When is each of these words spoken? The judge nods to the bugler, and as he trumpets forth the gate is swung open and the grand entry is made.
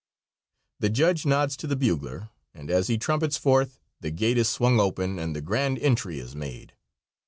The 0.79 0.89
judge 0.89 1.27
nods 1.27 1.55
to 1.57 1.67
the 1.67 1.75
bugler, 1.75 2.29
and 2.55 2.71
as 2.71 2.87
he 2.87 2.97
trumpets 2.97 3.37
forth 3.37 3.77
the 3.99 4.09
gate 4.09 4.39
is 4.39 4.49
swung 4.49 4.79
open 4.79 5.19
and 5.19 5.35
the 5.35 5.41
grand 5.41 5.77
entry 5.77 6.17
is 6.17 6.35
made. 6.35 6.73